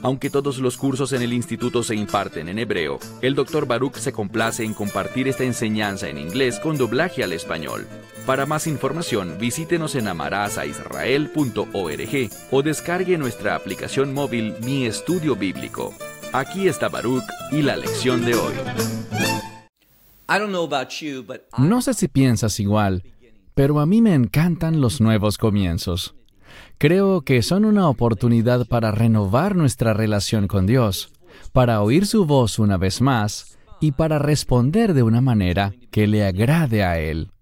[0.00, 3.66] Aunque todos los cursos en el instituto se imparten en hebreo, el Dr.
[3.66, 7.88] Baruch se complace en compartir esta enseñanza en inglés con doblaje al español.
[8.24, 15.92] Para más información, visítenos en amarazaisrael.org o descargue nuestra aplicación móvil Mi Estudio Bíblico.
[16.32, 18.54] Aquí está Baruch y la lección de hoy.
[21.56, 23.02] No sé si piensas igual,
[23.54, 26.14] pero a mí me encantan los nuevos comienzos.
[26.78, 31.12] Creo que son una oportunidad para renovar nuestra relación con Dios,
[31.52, 36.24] para oír su voz una vez más y para responder de una manera que le
[36.24, 37.32] agrade a Él.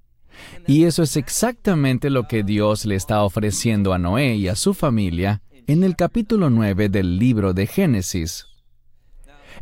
[0.67, 4.73] Y eso es exactamente lo que Dios le está ofreciendo a Noé y a su
[4.73, 8.47] familia en el capítulo 9 del libro de Génesis.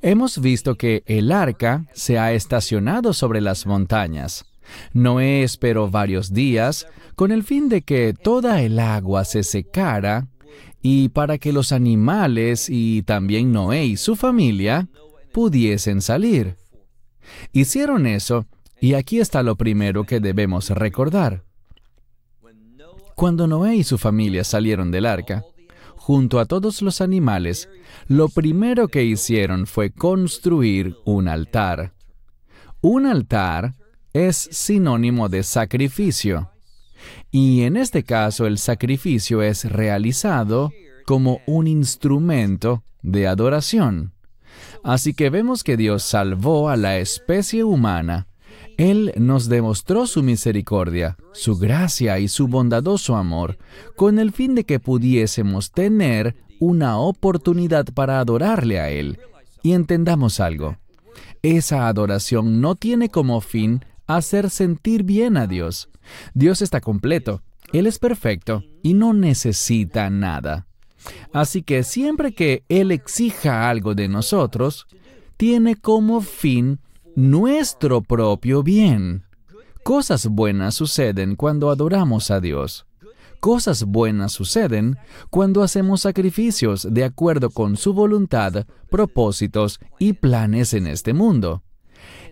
[0.02, 4.44] Hemos visto que el arca se ha estacionado sobre las montañas.
[4.92, 10.28] Noé esperó varios días con el fin de que toda el agua se secara
[10.82, 14.88] y para que los animales y también Noé y su familia
[15.32, 16.56] pudiesen salir.
[17.52, 18.46] Hicieron eso
[18.80, 21.42] y aquí está lo primero que debemos recordar.
[23.14, 25.44] Cuando Noé y su familia salieron del arca,
[25.96, 27.68] junto a todos los animales,
[28.08, 31.94] lo primero que hicieron fue construir un altar.
[32.80, 33.74] Un altar
[34.14, 36.50] es sinónimo de sacrificio.
[37.30, 40.72] Y en este caso el sacrificio es realizado
[41.04, 44.12] como un instrumento de adoración.
[44.84, 48.28] Así que vemos que Dios salvó a la especie humana.
[48.78, 53.58] Él nos demostró su misericordia, su gracia y su bondadoso amor,
[53.96, 59.18] con el fin de que pudiésemos tener una oportunidad para adorarle a Él.
[59.62, 60.76] Y entendamos algo,
[61.42, 65.88] esa adoración no tiene como fin hacer sentir bien a Dios.
[66.34, 67.42] Dios está completo,
[67.72, 70.66] Él es perfecto y no necesita nada.
[71.32, 74.86] Así que siempre que Él exija algo de nosotros,
[75.36, 76.80] tiene como fin
[77.14, 79.24] nuestro propio bien.
[79.82, 82.86] Cosas buenas suceden cuando adoramos a Dios.
[83.40, 84.96] Cosas buenas suceden
[85.28, 91.62] cuando hacemos sacrificios de acuerdo con su voluntad, propósitos y planes en este mundo.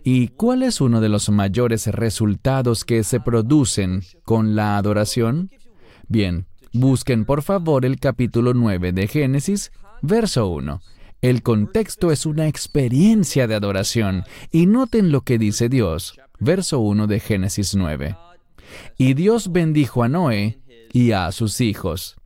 [0.04, 5.50] ¿Y cuál es uno de los mayores resultados que se producen con la adoración?
[6.08, 9.70] Bien, busquen por favor el capítulo 9 de Génesis,
[10.00, 10.80] verso 1.
[11.20, 17.06] El contexto es una experiencia de adoración y noten lo que dice Dios, verso 1
[17.06, 18.16] de Génesis 9.
[18.98, 20.58] Y Dios bendijo a Noé
[20.92, 22.16] y a sus hijos.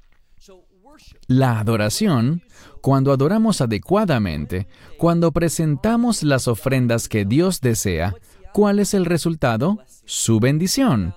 [1.26, 2.42] La adoración
[2.80, 8.14] cuando adoramos adecuadamente, cuando presentamos las ofrendas que Dios desea,
[8.52, 9.80] ¿cuál es el resultado?
[10.04, 11.14] Su bendición.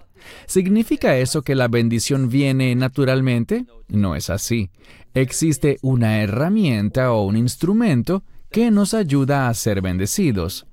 [0.47, 3.65] ¿Significa eso que la bendición viene naturalmente?
[3.87, 4.71] No es así.
[5.13, 10.65] Existe una herramienta o un instrumento que nos ayuda a ser bendecidos.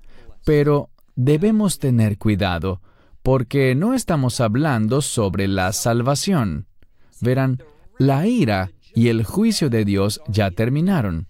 [0.47, 2.81] Pero debemos tener cuidado,
[3.23, 6.69] porque no estamos hablando sobre la salvación.
[7.21, 7.63] Verán,
[7.99, 11.29] la ira y el juicio de Dios ya terminaron.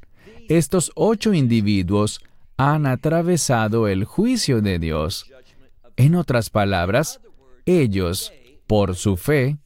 [0.49, 2.21] Estos ocho individuos
[2.57, 5.27] han atravesado el juicio de Dios.
[5.97, 7.21] En otras palabras,
[7.67, 8.33] ellos,
[8.69, 9.59] por su fe,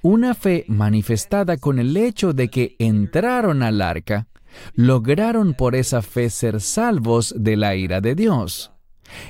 [0.00, 4.26] una fe manifestada con el hecho de que entraron al arca,
[4.72, 8.72] lograron por esa fe ser salvos de la ira de Dios.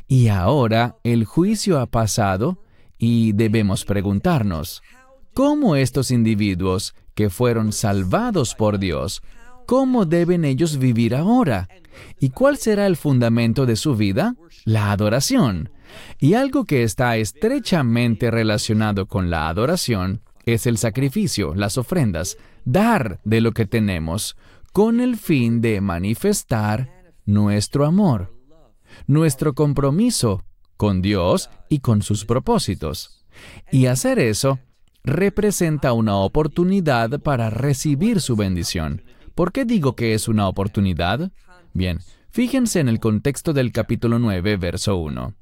[0.06, 2.62] Y ahora el juicio ha pasado
[2.96, 4.84] y debemos preguntarnos,
[5.32, 9.22] ¿cómo estos individuos que fueron salvados por Dios,
[9.66, 11.68] ¿cómo deben ellos vivir ahora?
[12.20, 14.36] ¿Y cuál será el fundamento de su vida?
[14.64, 15.70] La adoración.
[16.18, 23.20] Y algo que está estrechamente relacionado con la adoración es el sacrificio, las ofrendas, dar
[23.24, 24.36] de lo que tenemos,
[24.72, 28.34] con el fin de manifestar nuestro amor,
[29.06, 30.42] nuestro compromiso
[30.76, 33.24] con Dios y con sus propósitos.
[33.70, 34.58] Y hacer eso
[35.04, 39.02] representa una oportunidad para recibir su bendición.
[39.34, 41.30] ¿Por qué digo que es una oportunidad?
[41.74, 45.34] Bien, fíjense en el contexto del capítulo 9, verso 1.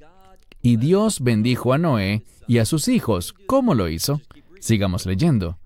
[0.62, 3.35] Y Dios bendijo a Noé y a sus hijos.
[3.47, 4.20] ¿Cómo lo hizo?
[4.61, 5.59] Sigamos leyendo.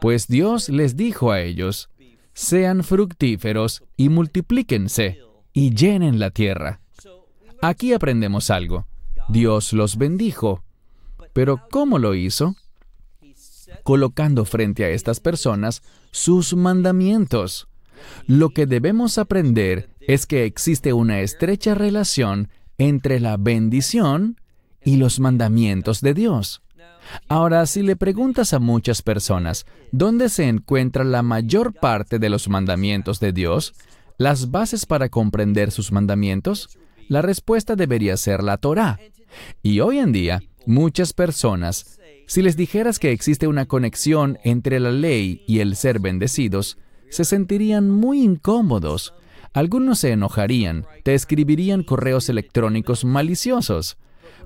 [0.00, 1.90] Pues Dios les dijo a ellos,
[2.32, 5.20] sean fructíferos y multiplíquense
[5.52, 6.80] y llenen la tierra.
[7.60, 8.86] Aquí aprendemos algo.
[9.28, 10.64] Dios los bendijo.
[11.32, 12.54] Pero ¿cómo lo hizo?
[13.82, 17.68] Colocando frente a estas personas sus mandamientos.
[18.26, 22.48] Lo que debemos aprender es que existe una estrecha relación
[22.78, 24.40] entre la bendición
[24.84, 26.62] y los mandamientos de Dios.
[27.28, 32.48] Ahora, si le preguntas a muchas personas dónde se encuentra la mayor parte de los
[32.48, 33.74] mandamientos de Dios,
[34.18, 36.78] las bases para comprender sus mandamientos,
[37.08, 38.98] la respuesta debería ser la Torá.
[39.62, 41.97] Y hoy en día, muchas personas,
[42.28, 46.76] si les dijeras que existe una conexión entre la ley y el ser bendecidos,
[47.08, 49.14] se sentirían muy incómodos.
[49.54, 53.96] Algunos se enojarían, te escribirían correos electrónicos maliciosos.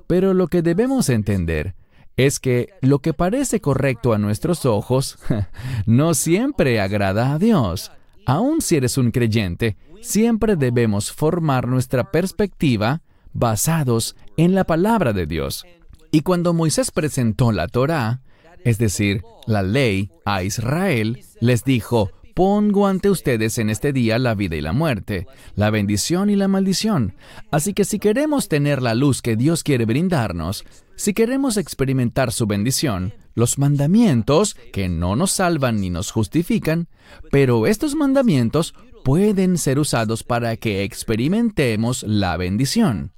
[0.07, 1.75] Pero lo que debemos entender
[2.15, 5.17] es que lo que parece correcto a nuestros ojos
[5.85, 7.91] no siempre agrada a Dios.
[8.25, 13.01] Aun si eres un creyente, siempre debemos formar nuestra perspectiva
[13.33, 15.65] basados en la palabra de Dios.
[16.13, 18.21] Y cuando Moisés presentó la Torá,
[18.63, 24.35] es decir, la ley, a Israel, les dijo, Pongo ante ustedes en este día la
[24.35, 25.25] vida y la muerte,
[25.55, 27.15] la bendición y la maldición.
[27.49, 30.65] Así que si queremos tener la luz que Dios quiere brindarnos,
[30.95, 36.89] si queremos experimentar su bendición, los mandamientos, que no nos salvan ni nos justifican,
[37.31, 43.13] pero estos mandamientos pueden ser usados para que experimentemos la bendición.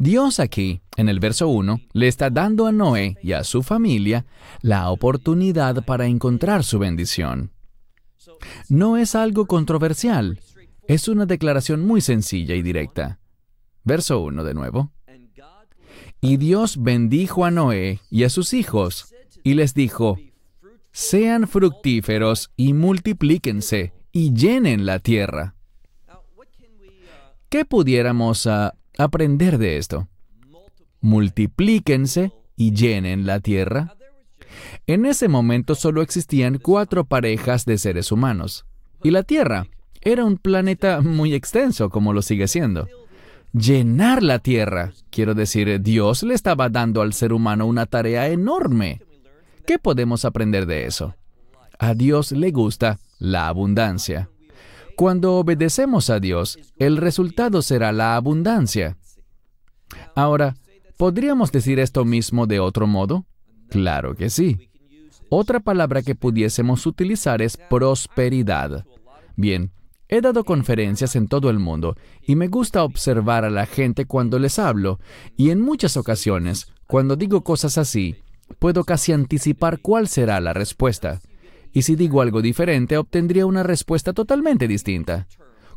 [0.00, 4.24] Dios aquí, en el verso 1, le está dando a Noé y a su familia
[4.62, 7.52] la oportunidad para encontrar su bendición.
[8.70, 10.40] No es algo controversial,
[10.88, 13.18] es una declaración muy sencilla y directa.
[13.84, 14.90] Verso 1 de nuevo.
[16.22, 19.14] Y Dios bendijo a Noé y a sus hijos,
[19.44, 20.16] y les dijo,
[20.92, 25.56] sean fructíferos y multiplíquense y llenen la tierra.
[27.50, 30.08] ¿Qué pudiéramos ah, aprender de esto?
[31.00, 33.96] Multiplíquense y llenen la tierra.
[34.86, 38.66] En ese momento solo existían cuatro parejas de seres humanos.
[39.02, 39.66] Y la Tierra
[40.02, 42.88] era un planeta muy extenso, como lo sigue siendo.
[43.52, 49.00] Llenar la Tierra, quiero decir, Dios le estaba dando al ser humano una tarea enorme.
[49.66, 51.14] ¿Qué podemos aprender de eso?
[51.78, 54.28] A Dios le gusta la abundancia.
[55.00, 58.98] Cuando obedecemos a Dios, el resultado será la abundancia.
[60.14, 60.56] Ahora,
[60.98, 63.24] ¿podríamos decir esto mismo de otro modo?
[63.70, 64.68] Claro que sí.
[65.30, 68.84] Otra palabra que pudiésemos utilizar es prosperidad.
[69.36, 69.72] Bien,
[70.06, 74.38] he dado conferencias en todo el mundo y me gusta observar a la gente cuando
[74.38, 75.00] les hablo
[75.34, 78.16] y en muchas ocasiones, cuando digo cosas así,
[78.58, 81.22] puedo casi anticipar cuál será la respuesta.
[81.72, 85.26] Y si digo algo diferente, obtendría una respuesta totalmente distinta.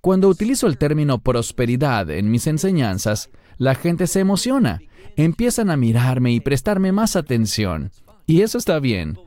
[0.01, 4.81] Cuando utilizo el término prosperidad en mis enseñanzas, la gente se emociona,
[5.15, 7.91] empiezan a mirarme y prestarme más atención.
[8.25, 9.17] Y eso está bien.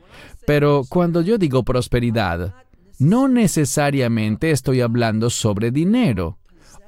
[0.47, 2.55] Pero cuando yo digo prosperidad,
[2.99, 6.39] no necesariamente estoy hablando sobre dinero,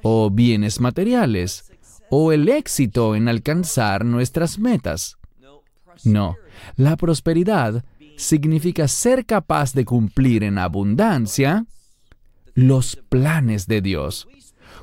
[0.01, 1.71] o bienes materiales,
[2.09, 5.17] o el éxito en alcanzar nuestras metas.
[6.03, 6.35] No,
[6.75, 7.83] la prosperidad
[8.19, 11.65] significa ser capaz de cumplir en abundancia
[12.53, 14.27] los planes de Dios.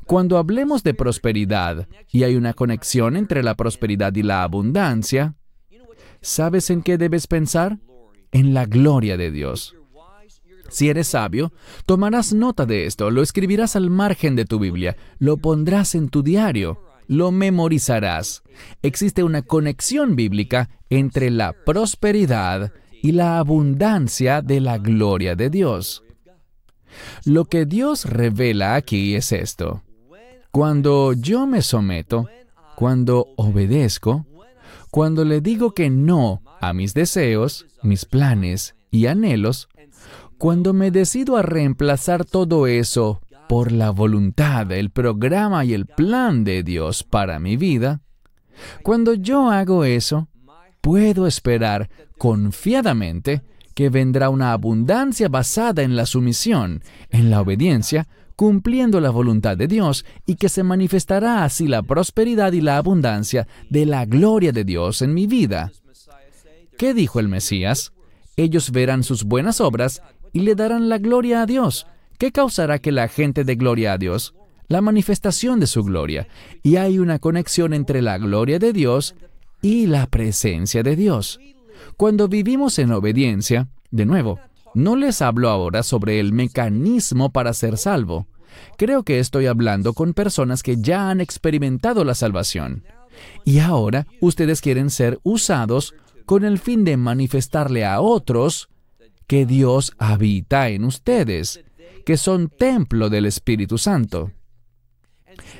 [0.07, 5.35] Cuando hablemos de prosperidad y hay una conexión entre la prosperidad y la abundancia,
[6.23, 7.79] ¿sabes en qué debes pensar?
[8.33, 9.77] En la gloria de Dios.
[10.71, 11.53] Si eres sabio,
[11.85, 16.23] tomarás nota de esto, lo escribirás al margen de tu Biblia, lo pondrás en tu
[16.23, 18.43] diario, lo memorizarás.
[18.83, 22.73] Existe una conexión bíblica entre la prosperidad
[23.07, 26.03] y la abundancia de la gloria de Dios.
[27.25, 29.85] Lo que Dios revela aquí es esto.
[30.51, 32.29] Cuando yo me someto,
[32.75, 34.27] cuando obedezco,
[34.91, 39.69] cuando le digo que no a mis deseos, mis planes y anhelos,
[40.37, 46.43] cuando me decido a reemplazar todo eso por la voluntad, el programa y el plan
[46.43, 48.01] de Dios para mi vida,
[48.83, 50.27] cuando yo hago eso,
[50.81, 53.43] puedo esperar confiadamente
[53.75, 59.67] que vendrá una abundancia basada en la sumisión, en la obediencia, cumpliendo la voluntad de
[59.67, 64.65] Dios y que se manifestará así la prosperidad y la abundancia de la gloria de
[64.65, 65.73] Dios en mi vida.
[66.79, 67.93] ¿Qué dijo el Mesías?
[68.37, 70.03] Ellos verán sus buenas obras
[70.33, 71.87] y le darán la gloria a Dios.
[72.19, 74.35] ¿Qué causará que la gente dé gloria a Dios?
[74.69, 76.29] La manifestación de su gloria.
[76.63, 79.15] Y hay una conexión entre la gloria de Dios
[79.63, 81.41] y la presencia de Dios.
[81.97, 84.39] Cuando vivimos en obediencia, de nuevo,
[84.75, 88.27] no les hablo ahora sobre el mecanismo para ser salvo.
[88.77, 92.85] Creo que estoy hablando con personas que ya han experimentado la salvación.
[93.45, 95.95] Y ahora ustedes quieren ser usados
[96.27, 98.69] con el fin de manifestarle a otros
[99.27, 101.65] que Dios habita en ustedes,
[102.05, 104.33] que son templo del Espíritu Santo.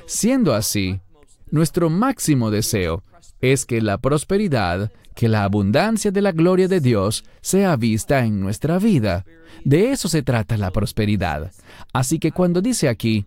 [0.05, 1.01] Siendo así,
[1.49, 3.03] nuestro máximo deseo
[3.41, 8.39] es que la prosperidad, que la abundancia de la gloria de Dios sea vista en
[8.39, 9.25] nuestra vida.
[9.63, 11.51] De eso se trata la prosperidad.
[11.93, 13.25] Así que cuando dice aquí,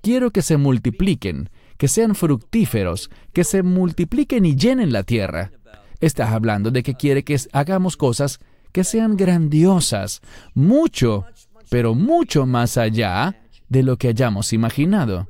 [0.00, 5.52] quiero que se multipliquen, que sean fructíferos, que se multipliquen y llenen la tierra,
[6.00, 8.40] está hablando de que quiere que hagamos cosas
[8.72, 10.20] que sean grandiosas,
[10.54, 11.24] mucho,
[11.70, 13.36] pero mucho más allá
[13.68, 15.28] de lo que hayamos imaginado.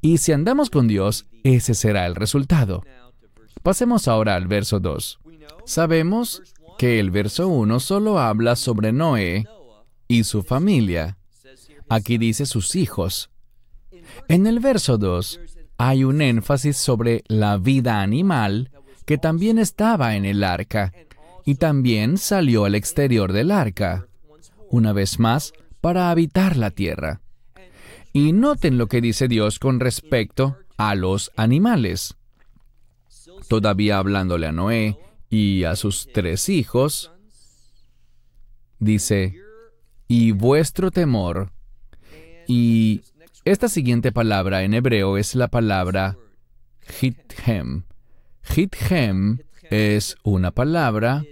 [0.00, 2.82] Y si andamos con Dios, ese será el resultado.
[3.62, 5.20] Pasemos ahora al verso 2.
[5.64, 6.42] Sabemos
[6.78, 9.44] que el verso 1 solo habla sobre Noé
[10.06, 11.18] y su familia.
[11.88, 13.30] Aquí dice sus hijos.
[14.28, 15.40] En el verso 2
[15.76, 18.70] hay un énfasis sobre la vida animal
[19.04, 20.92] que también estaba en el arca
[21.44, 24.06] y también salió al exterior del arca,
[24.68, 27.22] una vez más, para habitar la tierra.
[28.12, 32.17] Y noten lo que dice Dios con respecto a los animales.
[33.46, 34.98] Todavía hablándole a Noé
[35.30, 37.12] y a sus tres hijos,
[38.78, 39.34] dice,
[40.08, 41.52] y vuestro temor.
[42.46, 43.02] Y
[43.44, 46.16] esta siguiente palabra en hebreo es la palabra
[47.00, 47.84] hithem.
[48.54, 49.38] Hithem
[49.70, 51.24] es una palabra,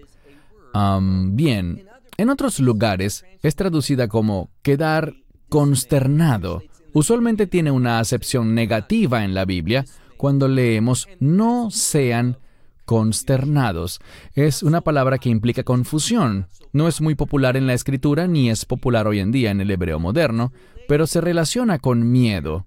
[0.74, 1.86] bien,
[2.18, 5.14] en otros lugares es traducida como quedar
[5.48, 6.62] consternado.
[6.92, 9.84] Usualmente tiene una acepción negativa en la Biblia
[10.16, 12.38] cuando leemos no sean
[12.84, 14.00] consternados.
[14.34, 16.48] Es una palabra que implica confusión.
[16.72, 19.70] No es muy popular en la escritura ni es popular hoy en día en el
[19.70, 20.52] hebreo moderno,
[20.88, 22.66] pero se relaciona con miedo,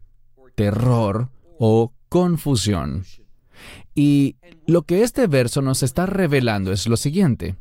[0.56, 3.06] terror o confusión.
[3.96, 4.36] Y
[4.68, 7.56] lo que este verso nos está revelando es lo siguiente,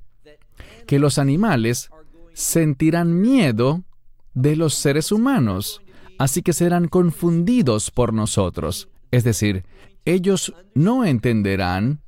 [0.87, 1.90] que los animales
[2.35, 3.83] sentirán miedo
[4.35, 5.80] de los seres humanos,
[6.18, 8.88] así que serán confundidos por nosotros.
[9.11, 9.65] Es decir,
[10.05, 12.00] ellos no entenderán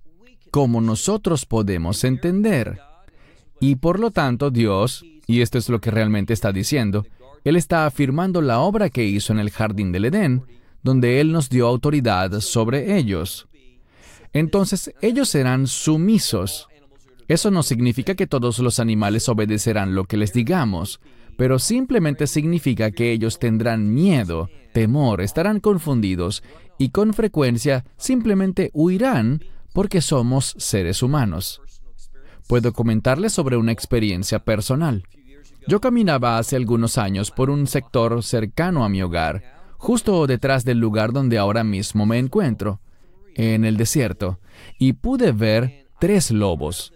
[0.50, 2.80] como nosotros podemos entender.
[3.60, 7.06] Y por lo tanto Dios, y esto es lo que realmente está diciendo,
[7.44, 10.42] Él está afirmando la obra que hizo en el jardín del Edén,
[10.82, 13.48] donde Él nos dio autoridad sobre ellos.
[14.32, 16.68] Entonces ellos serán sumisos.
[17.28, 21.00] Eso no significa que todos los animales obedecerán lo que les digamos,
[21.36, 26.42] pero simplemente significa que ellos tendrán miedo, temor, estarán confundidos
[26.80, 29.44] y con frecuencia simplemente huirán
[29.74, 31.60] porque somos seres humanos.
[32.48, 35.04] Puedo comentarles sobre una experiencia personal.
[35.68, 39.42] Yo caminaba hace algunos años por un sector cercano a mi hogar,
[39.76, 42.80] justo detrás del lugar donde ahora mismo me encuentro,
[43.34, 44.40] en el desierto,
[44.78, 46.94] y pude ver tres lobos.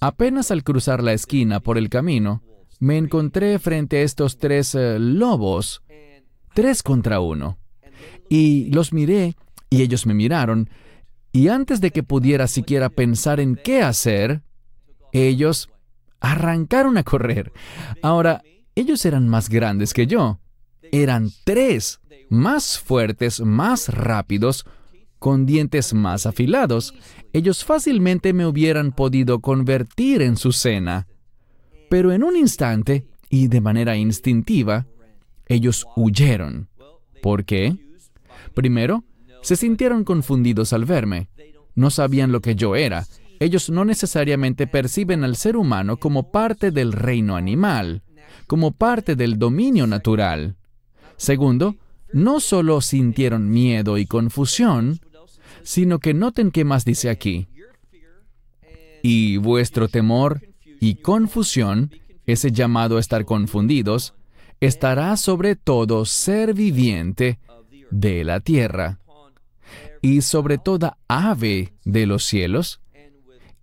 [0.00, 2.42] Apenas al cruzar la esquina por el camino,
[2.78, 5.82] me encontré frente a estos tres eh, lobos,
[6.52, 7.56] tres contra uno.
[8.28, 9.34] Y los miré,
[9.70, 10.68] y ellos me miraron,
[11.32, 14.42] y antes de que pudiera siquiera pensar en qué hacer,
[15.12, 15.70] ellos
[16.20, 17.52] arrancaron a correr.
[18.02, 18.42] Ahora,
[18.74, 20.40] ellos eran más grandes que yo.
[20.90, 24.64] Eran tres, más fuertes, más rápidos,
[25.18, 26.94] con dientes más afilados.
[27.32, 31.06] Ellos fácilmente me hubieran podido convertir en su cena.
[31.90, 34.86] Pero en un instante, y de manera instintiva,
[35.46, 36.68] ellos huyeron.
[37.22, 37.87] ¿Por qué?
[38.58, 39.04] Primero,
[39.40, 41.28] se sintieron confundidos al verme.
[41.76, 43.06] No sabían lo que yo era.
[43.38, 48.02] Ellos no necesariamente perciben al ser humano como parte del reino animal,
[48.48, 50.56] como parte del dominio natural.
[51.16, 51.76] Segundo,
[52.12, 54.98] no solo sintieron miedo y confusión,
[55.62, 57.46] sino que noten qué más dice aquí.
[59.04, 60.42] Y vuestro temor
[60.80, 61.92] y confusión,
[62.26, 64.14] ese llamado a estar confundidos,
[64.58, 67.38] estará sobre todo ser viviente
[67.90, 68.98] de la tierra
[70.00, 72.80] y sobre toda ave de los cielos,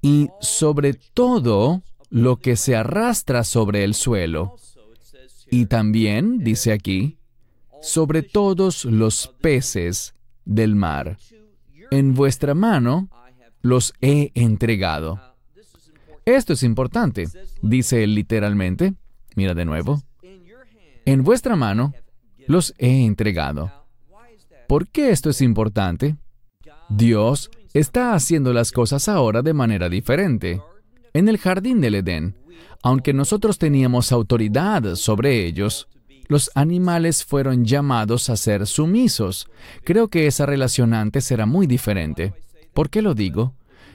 [0.02, 4.56] y sobre todo lo que se arrastra sobre el suelo.
[5.50, 7.18] Y también, dice aquí,
[7.82, 10.14] sobre todos los peces
[10.44, 11.18] del mar.
[11.92, 13.10] En vuestra mano
[13.62, 15.20] los he entregado.
[16.26, 17.28] Esto es importante,
[17.62, 18.94] dice él literalmente.
[19.36, 20.02] Mira de nuevo.
[21.06, 21.94] En vuestra mano
[22.48, 23.85] los he entregado.
[24.68, 26.18] ¿Por qué esto es importante?
[26.90, 30.62] Dios está haciendo las cosas ahora de manera diferente.
[31.14, 32.36] En el jardín del Edén,
[32.82, 35.88] aunque nosotros teníamos autoridad sobre ellos,
[36.28, 39.48] los animales fueron llamados a ser sumisos.
[39.84, 42.34] Creo que esa relación antes era muy diferente.
[42.74, 43.54] ¿Por qué lo digo?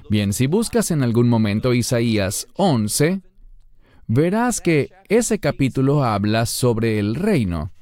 [0.09, 3.21] Bien, si buscas en algún momento Isaías 11,
[4.07, 7.73] verás que ese capítulo habla sobre el reino.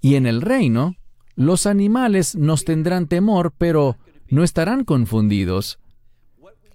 [0.00, 0.96] Y en el reino,
[1.36, 3.96] los animales nos tendrán temor, pero
[4.28, 5.78] no estarán confundidos.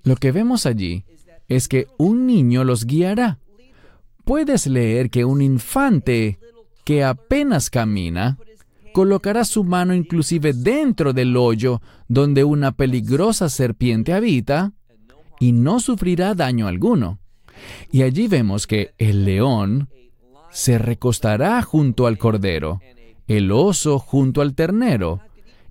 [0.03, 1.03] Lo que vemos allí
[1.47, 3.39] es que un niño los guiará.
[4.23, 6.39] Puedes leer que un infante
[6.83, 8.37] que apenas camina
[8.93, 14.73] colocará su mano inclusive dentro del hoyo donde una peligrosa serpiente habita
[15.39, 17.19] y no sufrirá daño alguno.
[17.91, 19.89] Y allí vemos que el león
[20.51, 22.81] se recostará junto al cordero,
[23.29, 25.21] el oso junto al ternero,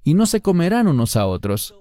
[0.05, 1.75] y no se comerán unos a otros.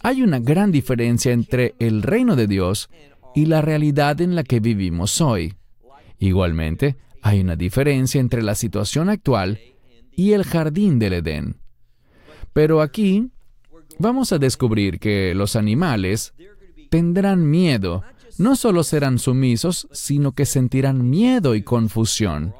[0.00, 2.88] Hay una gran diferencia entre el reino de Dios
[3.34, 5.54] y la realidad en la que vivimos hoy.
[6.20, 9.58] Igualmente, hay una diferencia entre la situación actual
[10.12, 11.56] y el jardín del Edén.
[12.52, 13.28] Pero aquí
[13.98, 16.32] vamos a descubrir que los animales
[16.90, 18.04] tendrán miedo.
[18.38, 22.54] No solo serán sumisos, sino que sentirán miedo y confusión.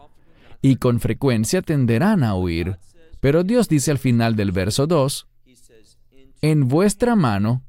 [0.61, 2.79] Y con frecuencia tenderán a huir.
[3.21, 5.27] Pero Dios dice al final del verso 2,
[6.41, 7.63] En vuestra mano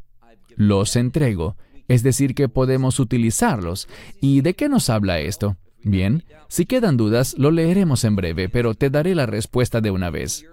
[0.56, 1.56] los entrego.
[1.88, 3.88] Es decir, que podemos utilizarlos.
[4.22, 5.58] ¿Y de qué nos habla esto?
[5.82, 10.10] Bien, si quedan dudas, lo leeremos en breve, pero te daré la respuesta de una
[10.10, 10.46] vez.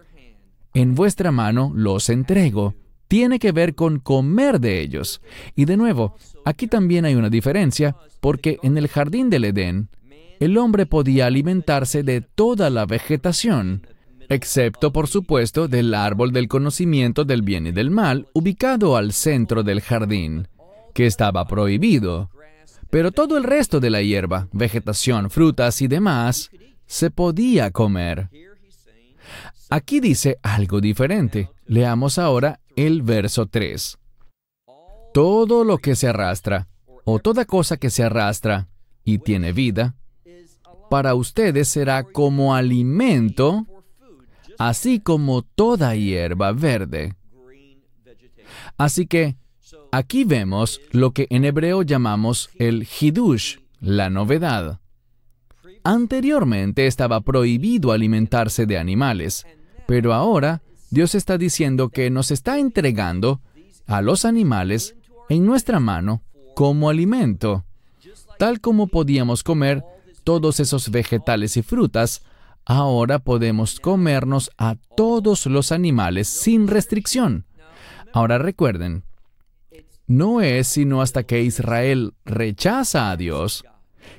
[0.73, 2.75] En vuestra mano los entrego
[3.09, 5.21] tiene que ver con comer de ellos.
[5.55, 9.89] Y de nuevo, aquí también hay una diferencia, porque en el jardín del Edén,
[10.41, 13.87] el hombre podía alimentarse de toda la vegetación,
[14.29, 19.63] excepto, por supuesto, del árbol del conocimiento del bien y del mal, ubicado al centro
[19.63, 20.49] del jardín,
[20.95, 22.31] que estaba prohibido.
[22.91, 26.51] Pero todo el resto de la hierba, vegetación, frutas y demás,
[26.87, 28.31] se podía comer.
[29.69, 31.51] Aquí dice algo diferente.
[31.67, 33.99] Leamos ahora el verso 3.
[35.13, 36.69] Todo lo que se arrastra,
[37.05, 38.69] o toda cosa que se arrastra
[39.05, 39.97] y tiene vida,
[40.91, 43.67] para ustedes será como alimento,
[44.59, 47.15] así como toda hierba verde.
[48.79, 49.37] Así que
[49.93, 54.81] aquí vemos lo que en hebreo llamamos el hidush, la novedad.
[55.85, 59.47] Anteriormente estaba prohibido alimentarse de animales,
[59.87, 63.41] pero ahora Dios está diciendo que nos está entregando
[63.87, 64.97] a los animales
[65.29, 66.23] en nuestra mano
[66.55, 67.65] como alimento.
[68.39, 69.85] Tal como podíamos comer
[70.27, 72.23] todos esos vegetales y frutas,
[72.65, 77.47] ahora podemos comernos a todos los animales sin restricción.
[78.13, 79.05] Ahora recuerden,
[80.09, 83.65] no es sino hasta que Israel rechaza a Dios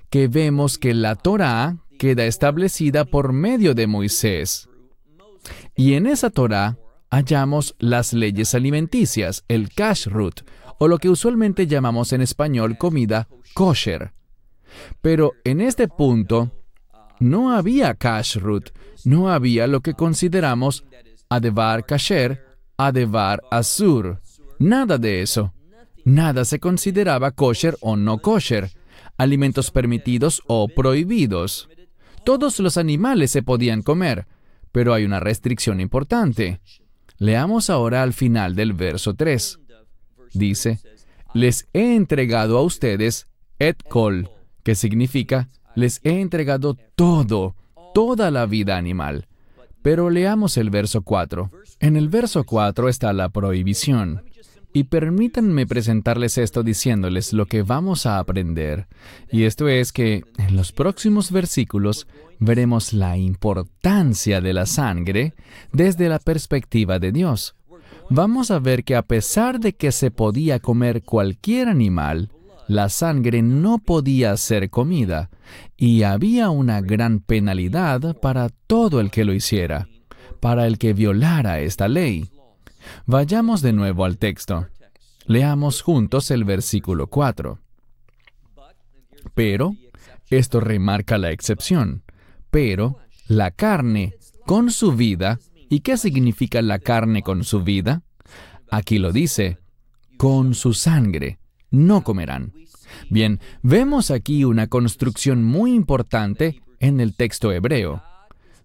[0.10, 4.70] que vemos que la Torah queda establecida por medio de Moisés.
[5.76, 6.78] Y en esa Torah
[7.12, 10.42] hallamos las leyes alimenticias, el kashrut,
[10.80, 14.14] o lo que usualmente llamamos en español comida kosher.
[15.02, 16.52] Pero en este punto
[17.20, 18.70] no había kashrut,
[19.06, 20.86] no había lo que consideramos
[21.30, 22.46] adevar kasher,
[22.78, 24.22] adevar asur,
[24.60, 25.54] nada de eso.
[26.06, 28.72] Nada se consideraba kosher o no kosher,
[29.18, 31.68] alimentos permitidos o prohibidos.
[32.24, 34.26] Todos los animales se podían comer,
[34.72, 36.62] pero hay una restricción importante.
[37.18, 39.60] Leamos ahora al final del verso 3.
[40.34, 40.80] Dice,
[41.34, 43.28] les he entregado a ustedes
[43.60, 44.30] et kol,
[44.68, 47.56] que significa, les he entregado todo,
[47.94, 49.30] toda la vida animal.
[49.82, 51.50] Pero leamos el verso 4.
[51.80, 54.24] En el verso 4 está la prohibición.
[54.74, 58.88] Y permítanme presentarles esto diciéndoles lo que vamos a aprender.
[59.32, 62.06] Y esto es que en los próximos versículos
[62.38, 65.34] veremos la importancia de la sangre
[65.72, 67.56] desde la perspectiva de Dios.
[68.10, 72.32] Vamos a ver que a pesar de que se podía comer cualquier animal,
[72.68, 75.30] la sangre no podía ser comida
[75.78, 79.88] y había una gran penalidad para todo el que lo hiciera,
[80.40, 82.30] para el que violara esta ley.
[83.06, 84.68] Vayamos de nuevo al texto.
[85.26, 87.60] Leamos juntos el versículo 4.
[89.34, 89.76] Pero,
[90.30, 92.04] esto remarca la excepción,
[92.50, 98.04] pero la carne con su vida, ¿y qué significa la carne con su vida?
[98.70, 99.58] Aquí lo dice,
[100.18, 101.40] con su sangre,
[101.72, 102.54] no comerán.
[103.10, 108.02] Bien, vemos aquí una construcción muy importante en el texto hebreo.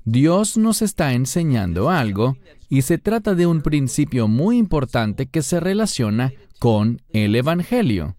[0.04, 2.36] Dios nos está enseñando algo
[2.68, 8.16] y se trata de un principio muy importante que se relaciona con el Evangelio,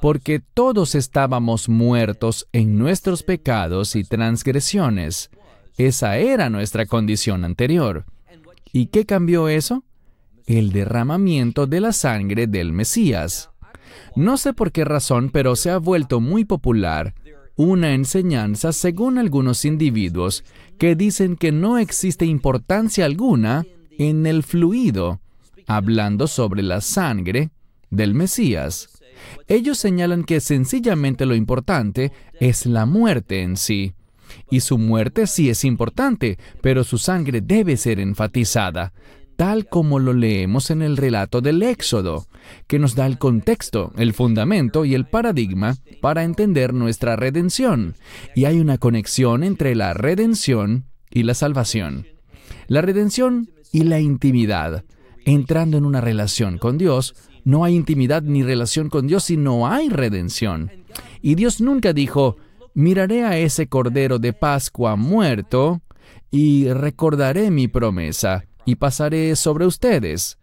[0.00, 5.30] porque todos estábamos muertos en nuestros pecados y transgresiones.
[5.76, 8.04] Esa era nuestra condición anterior.
[8.72, 9.84] ¿Y qué cambió eso?
[10.46, 13.50] El derramamiento de la sangre del Mesías.
[14.16, 17.14] No sé por qué razón, pero se ha vuelto muy popular
[17.58, 20.44] una enseñanza según algunos individuos
[20.78, 23.66] que dicen que no existe importancia alguna
[23.98, 25.20] en el fluido,
[25.66, 27.50] hablando sobre la sangre
[27.90, 29.00] del Mesías.
[29.48, 33.92] Ellos señalan que sencillamente lo importante es la muerte en sí.
[34.50, 38.92] Y su muerte sí es importante, pero su sangre debe ser enfatizada,
[39.38, 42.26] tal como lo leemos en el relato del Éxodo,
[42.66, 47.94] que nos da el contexto, el fundamento y el paradigma para entender nuestra redención.
[48.34, 52.08] Y hay una conexión entre la redención y la salvación.
[52.66, 54.82] La redención y la intimidad.
[55.24, 59.68] Entrando en una relación con Dios, no hay intimidad ni relación con Dios si no
[59.68, 60.72] hay redención.
[61.22, 62.38] Y Dios nunca dijo,
[62.74, 65.80] miraré a ese cordero de Pascua muerto
[66.28, 70.36] y recordaré mi promesa y pasaré sobre ustedes.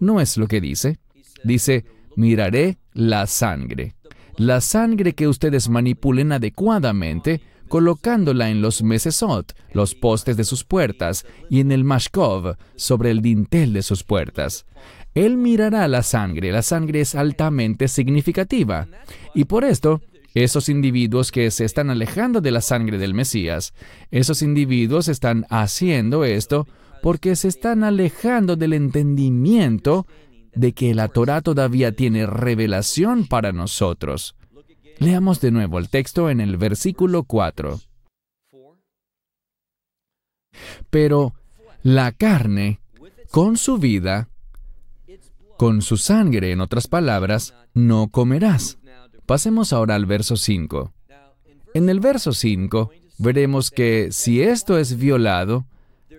[0.00, 0.98] No es lo que dice.
[1.44, 3.94] Dice, miraré la sangre.
[4.36, 11.24] La sangre que ustedes manipulen adecuadamente, colocándola en los mesesot, los postes de sus puertas,
[11.48, 14.66] y en el mashkov, sobre el dintel de sus puertas.
[15.14, 16.52] Él mirará la sangre.
[16.52, 18.88] La sangre es altamente significativa.
[19.34, 20.02] Y por esto,
[20.34, 23.72] esos individuos que se están alejando de la sangre del Mesías,
[24.10, 26.66] esos individuos están haciendo esto
[27.02, 30.06] porque se están alejando del entendimiento
[30.54, 34.36] de que la Torah todavía tiene revelación para nosotros.
[34.98, 37.80] Leamos de nuevo el texto en el versículo 4.
[40.90, 41.34] Pero
[41.82, 42.80] la carne,
[43.30, 44.28] con su vida,
[45.56, 48.78] con su sangre, en otras palabras, no comerás.
[49.26, 50.92] Pasemos ahora al verso 5.
[51.74, 55.66] En el verso 5 veremos que si esto es violado,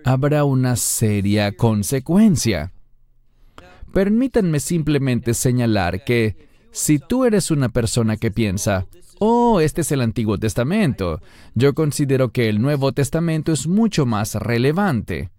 [0.04, 2.72] habrá una seria consecuencia.
[3.92, 6.36] Permítanme simplemente señalar que
[6.70, 8.86] si tú eres una persona que piensa,
[9.18, 11.20] oh, este es el Antiguo Testamento,
[11.54, 15.30] yo considero que el Nuevo Testamento es mucho más relevante.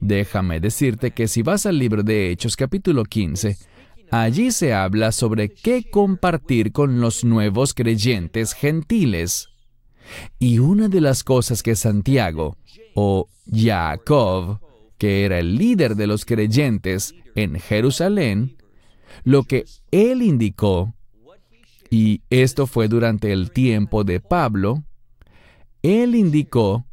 [0.00, 3.56] Déjame decirte que si vas al libro de Hechos capítulo 15,
[4.10, 9.48] allí se habla sobre qué compartir con los nuevos creyentes gentiles.
[10.38, 12.56] Y una de las cosas que Santiago,
[12.94, 14.60] o Jacob,
[14.98, 18.56] que era el líder de los creyentes en Jerusalén,
[19.24, 20.94] lo que él indicó,
[21.90, 24.84] y esto fue durante el tiempo de Pablo,
[25.82, 26.84] él indicó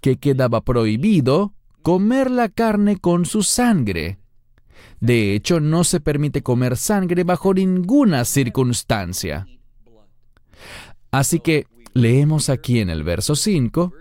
[0.00, 4.18] que quedaba prohibido comer la carne con su sangre.
[5.00, 9.46] De hecho, no se permite comer sangre bajo ninguna circunstancia.
[11.10, 13.92] Así que leemos aquí en el verso 5,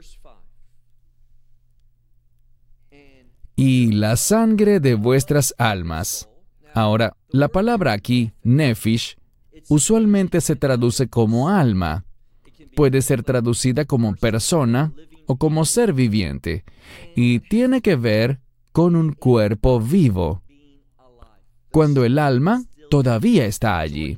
[3.56, 6.27] y la sangre de vuestras almas.
[6.73, 9.15] Ahora, la palabra aquí, nefish,
[9.69, 12.03] usualmente se traduce como alma.
[12.75, 14.91] Puede ser traducida como persona
[15.27, 16.65] o como ser viviente,
[17.15, 18.39] y tiene que ver
[18.71, 20.41] con un cuerpo vivo,
[21.71, 24.17] cuando el alma todavía está allí.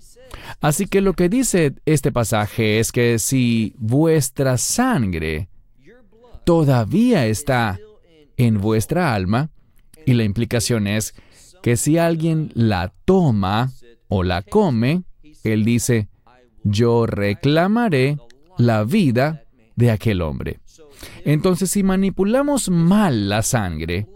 [0.61, 5.49] Así que lo que dice este pasaje es que si vuestra sangre
[6.43, 7.79] todavía está
[8.37, 9.49] en vuestra alma,
[10.05, 11.15] y la implicación es
[11.63, 13.71] que si alguien la toma
[14.07, 15.03] o la come,
[15.43, 16.07] él dice,
[16.63, 18.17] yo reclamaré
[18.57, 19.43] la vida
[19.75, 20.59] de aquel hombre.
[21.23, 24.07] Entonces, si manipulamos mal la sangre,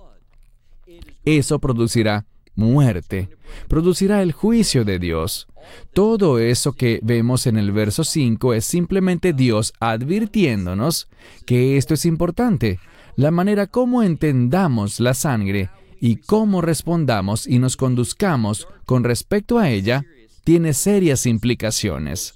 [1.25, 3.29] eso producirá muerte,
[3.67, 5.47] producirá el juicio de Dios.
[5.93, 11.07] Todo eso que vemos en el verso 5 es simplemente Dios advirtiéndonos
[11.45, 12.79] que esto es importante.
[13.15, 19.69] La manera como entendamos la sangre y cómo respondamos y nos conduzcamos con respecto a
[19.69, 20.05] ella
[20.43, 22.35] tiene serias implicaciones.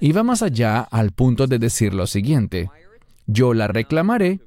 [0.00, 2.70] Y va más allá al punto de decir lo siguiente,
[3.26, 4.40] yo la reclamaré,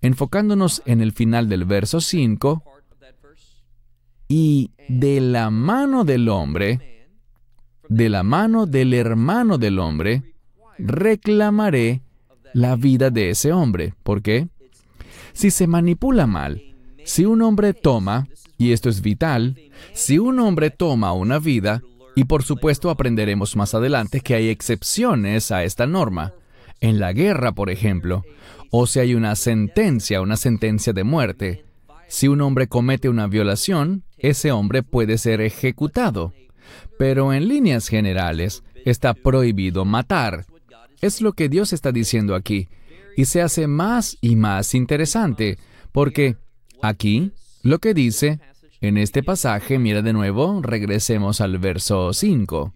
[0.00, 2.64] enfocándonos en el final del verso 5,
[4.36, 7.06] y de la mano del hombre,
[7.88, 10.34] de la mano del hermano del hombre,
[10.76, 12.02] reclamaré
[12.52, 13.94] la vida de ese hombre.
[14.02, 14.48] ¿Por qué?
[15.34, 16.60] Si se manipula mal,
[17.04, 18.26] si un hombre toma,
[18.58, 19.56] y esto es vital,
[19.92, 21.80] si un hombre toma una vida,
[22.16, 26.32] y por supuesto aprenderemos más adelante que hay excepciones a esta norma,
[26.80, 28.24] en la guerra, por ejemplo,
[28.72, 31.64] o si hay una sentencia, una sentencia de muerte,
[32.08, 36.32] si un hombre comete una violación, ese hombre puede ser ejecutado.
[36.98, 40.46] Pero en líneas generales, está prohibido matar.
[41.00, 42.68] Es lo que Dios está diciendo aquí
[43.16, 45.58] y se hace más y más interesante,
[45.92, 46.36] porque
[46.82, 48.40] aquí lo que dice
[48.80, 52.74] En este pasaje, mira de nuevo, regresemos al verso 5.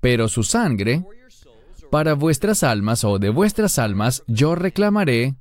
[0.00, 1.04] Pero su sangre,
[1.90, 5.34] para vuestras almas o de vuestras almas, yo reclamaré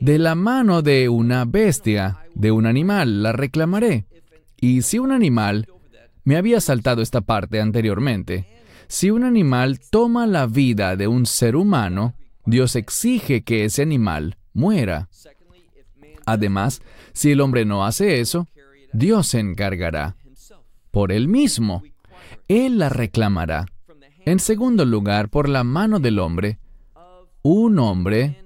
[0.00, 4.04] de la mano de una bestia, de un animal, la reclamaré.
[4.60, 5.68] Y si un animal,
[6.24, 8.46] me había saltado esta parte anteriormente,
[8.88, 14.36] si un animal toma la vida de un ser humano, Dios exige que ese animal
[14.52, 15.08] muera.
[16.26, 18.48] Además, si el hombre no hace eso,
[18.92, 20.16] Dios se encargará
[20.90, 21.82] por él mismo.
[22.48, 23.66] Él la reclamará.
[24.24, 26.58] En segundo lugar, por la mano del hombre,
[27.42, 28.44] un hombre,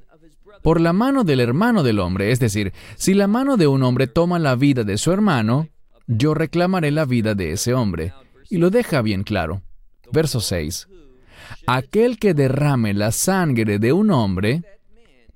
[0.63, 4.07] por la mano del hermano del hombre, es decir, si la mano de un hombre
[4.07, 5.69] toma la vida de su hermano,
[6.07, 8.13] yo reclamaré la vida de ese hombre.
[8.51, 9.63] Y lo deja bien claro.
[10.13, 10.89] Verso 6.
[11.67, 14.63] Aquel que derrame la sangre de un hombre,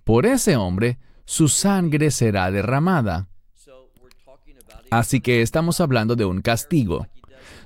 [0.05, 3.29] por ese hombre, su sangre será derramada.
[4.91, 7.07] Así que estamos hablando de un castigo.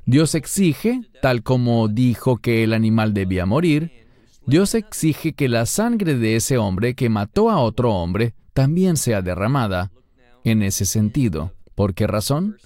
[0.07, 4.07] Dios exige, tal como dijo que el animal debía morir,
[4.47, 9.23] Dios exige que la sangre de ese hombre que mató a otro hombre también sea
[9.23, 9.93] derramada.
[10.43, 12.57] En ese sentido, ¿por qué razón?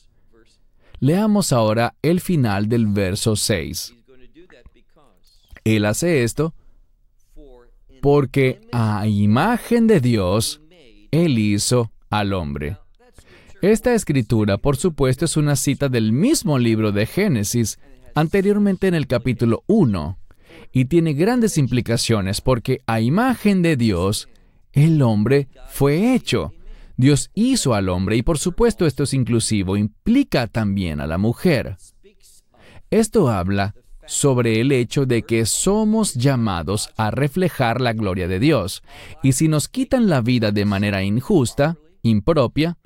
[1.05, 3.95] Leamos ahora el final del verso 6.
[5.63, 6.55] Él hace esto
[8.01, 10.63] porque a imagen de Dios,
[11.11, 12.79] Él hizo al hombre.
[13.61, 17.79] Esta escritura, por supuesto, es una cita del mismo libro de Génesis,
[18.15, 20.19] anteriormente en el capítulo 1,
[20.73, 24.31] y tiene grandes implicaciones porque a imagen de Dios,
[24.73, 26.55] el hombre fue hecho.
[26.97, 31.77] Dios hizo al hombre y por supuesto esto es inclusivo, implica también a la mujer.
[32.91, 33.75] Esto habla
[34.07, 38.83] sobre el hecho de que somos llamados a reflejar la gloria de Dios.
[39.23, 42.77] Y si nos quitan la vida de manera injusta, impropia,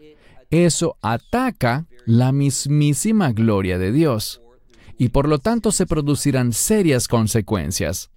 [0.50, 4.40] eso ataca la mismísima gloria de Dios.
[4.96, 8.10] Y por lo tanto se producirán serias consecuencias.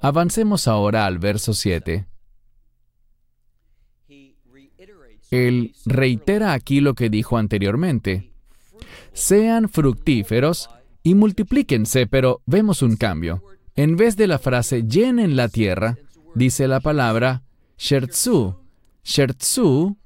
[0.00, 2.06] Avancemos ahora al verso 7.
[5.30, 8.30] Él reitera aquí lo que dijo anteriormente.
[9.12, 10.70] Sean fructíferos
[11.02, 13.42] y multiplíquense, pero vemos un cambio.
[13.74, 15.98] En vez de la frase llenen la tierra,
[16.34, 17.42] dice la palabra
[17.78, 18.56] shertzu.
[19.04, 19.96] Shertzu,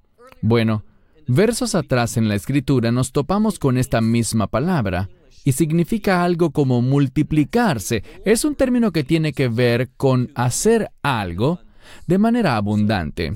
[0.42, 0.84] bueno,
[1.26, 5.08] versos atrás en la escritura nos topamos con esta misma palabra
[5.44, 8.02] y significa algo como multiplicarse.
[8.24, 11.60] Es un término que tiene que ver con hacer algo
[12.06, 13.32] de manera abundante.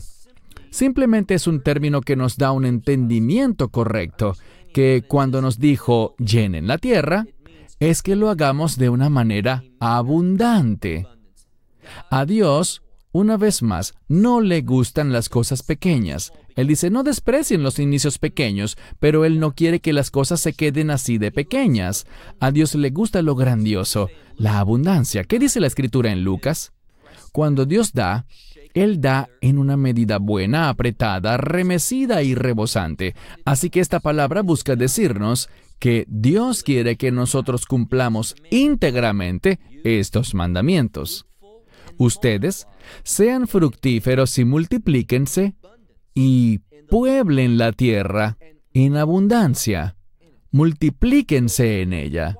[0.74, 4.34] Simplemente es un término que nos da un entendimiento correcto,
[4.72, 7.28] que cuando nos dijo llenen la tierra,
[7.78, 11.06] es que lo hagamos de una manera abundante.
[12.10, 12.82] A Dios,
[13.12, 16.32] una vez más, no le gustan las cosas pequeñas.
[16.56, 20.54] Él dice, no desprecien los inicios pequeños, pero Él no quiere que las cosas se
[20.54, 22.04] queden así de pequeñas.
[22.40, 25.22] A Dios le gusta lo grandioso, la abundancia.
[25.22, 26.72] ¿Qué dice la escritura en Lucas?
[27.30, 28.26] Cuando Dios da,
[28.74, 33.14] él da en una medida buena, apretada, remecida y rebosante.
[33.44, 41.26] Así que esta palabra busca decirnos que Dios quiere que nosotros cumplamos íntegramente estos mandamientos.
[41.96, 42.66] Ustedes
[43.02, 45.54] sean fructíferos y multiplíquense
[46.14, 46.58] y
[46.88, 48.36] pueblen la tierra
[48.72, 49.96] en abundancia.
[50.50, 52.36] Multiplíquense en ella.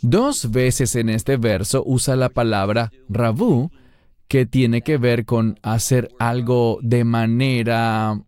[0.00, 3.70] Dos veces en este verso usa la palabra rabú,
[4.28, 8.22] que tiene que ver con hacer algo de manera...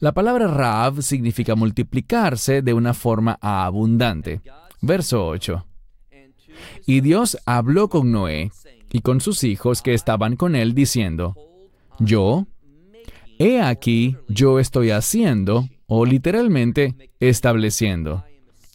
[0.00, 4.40] La palabra Rav significa multiplicarse de una forma abundante.
[4.80, 5.64] Verso 8.
[6.86, 8.50] Y Dios habló con Noé
[8.92, 11.34] y con sus hijos que estaban con él, diciendo,
[11.98, 12.46] Yo,
[13.38, 18.24] he aquí, yo estoy haciendo, o literalmente, estableciendo.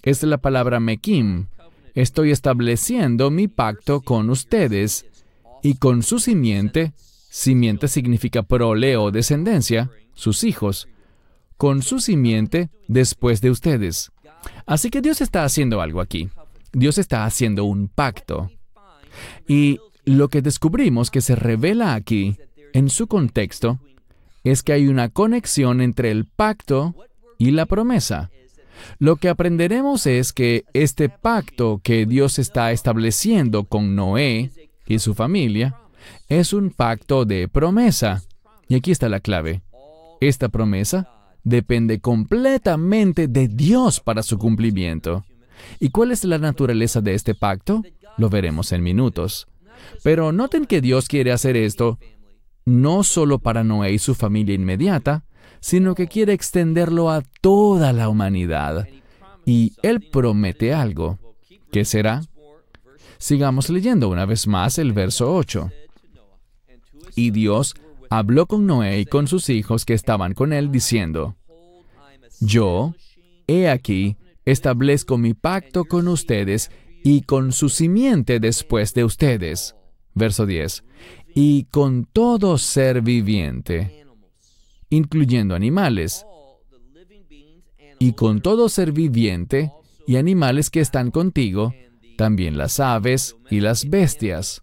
[0.02, 1.48] Es la palabra Mekim.
[1.96, 5.06] Estoy estableciendo mi pacto con ustedes
[5.62, 6.94] y con su simiente,
[7.30, 10.88] simiente significa prole o descendencia, sus hijos,
[11.58, 14.12] con su simiente después de ustedes.
[14.66, 16.30] Así que Dios está haciendo algo aquí.
[16.72, 18.52] Dios está haciendo un pacto.
[19.48, 22.38] Y lo que descubrimos que se revela aquí,
[22.74, 23.80] en su contexto,
[24.44, 26.96] es que hay una conexión entre el pacto
[27.38, 28.30] y la promesa.
[28.98, 34.52] Lo que aprenderemos es que este pacto que Dios está estableciendo con Noé
[34.90, 35.78] y su familia
[36.28, 38.24] es un pacto de promesa.
[38.68, 39.62] Y aquí está la clave.
[40.20, 41.10] Esta promesa
[41.44, 45.24] depende completamente de Dios para su cumplimiento.
[45.80, 47.84] ¿Y cuál es la naturaleza de este pacto?
[48.18, 49.48] Lo veremos en minutos.
[50.04, 52.00] Pero noten que Dios quiere hacer esto
[52.66, 55.26] no solo para Noé y su familia inmediata,
[55.60, 58.88] sino que quiere extenderlo a toda la humanidad.
[59.46, 61.20] Y Él promete algo.
[61.72, 62.22] ¿Qué será?
[63.20, 65.70] Sigamos leyendo una vez más el verso 8.
[67.16, 67.76] Y Dios
[68.10, 71.36] habló con Noé y con sus hijos que estaban con él, diciendo,
[72.40, 72.96] Yo,
[73.46, 76.72] he aquí, establezco mi pacto con ustedes
[77.04, 79.76] y con su simiente después de ustedes.
[80.14, 80.86] Verso 10.
[81.36, 84.06] Y con todo ser viviente,
[84.90, 86.26] incluyendo animales,
[88.00, 89.74] y con todo ser viviente
[90.08, 91.74] y animales que están contigo,
[92.20, 94.62] también las aves y las bestias,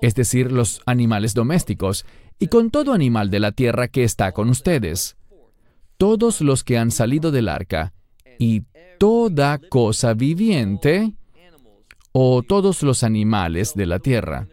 [0.00, 2.04] es decir, los animales domésticos,
[2.40, 5.16] y con todo animal de la tierra que está con ustedes,
[5.96, 7.92] todos los que han salido del arca,
[8.36, 8.64] y
[8.98, 11.12] toda cosa viviente,
[12.10, 14.48] o todos los animales de la tierra.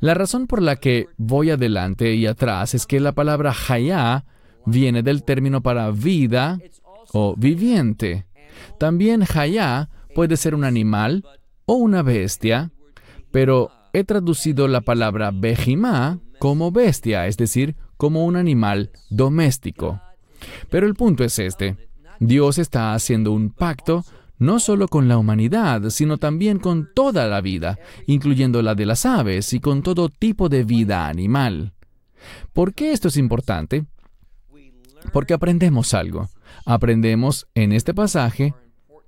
[0.00, 4.24] La razón por la que voy adelante y atrás es que la palabra hayá
[4.64, 6.58] viene del término para vida
[7.12, 8.24] o viviente.
[8.78, 11.24] También hayá puede ser un animal
[11.66, 12.70] o una bestia,
[13.30, 20.00] pero he traducido la palabra bejimá como bestia, es decir, como un animal doméstico.
[20.70, 21.76] Pero el punto es este.
[22.18, 24.04] Dios está haciendo un pacto
[24.38, 29.06] no solo con la humanidad, sino también con toda la vida, incluyendo la de las
[29.06, 31.74] aves y con todo tipo de vida animal.
[32.52, 33.86] ¿Por qué esto es importante?
[35.12, 36.28] Porque aprendemos algo.
[36.64, 38.54] Aprendemos en este pasaje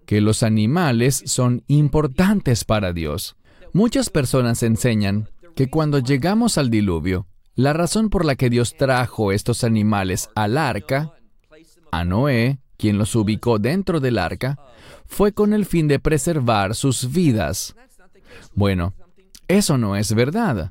[0.07, 3.37] que los animales son importantes para Dios.
[3.73, 9.33] Muchas personas enseñan que cuando llegamos al diluvio, la razón por la que Dios trajo
[9.33, 11.13] estos animales al arca,
[11.93, 14.59] a Noé, quien los ubicó dentro del arca,
[15.07, 17.77] fue con el fin de preservar sus vidas.
[18.55, 18.95] Bueno,
[19.49, 20.71] eso no es verdad.